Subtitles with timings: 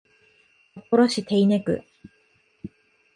[0.73, 1.83] 札幌市手稲区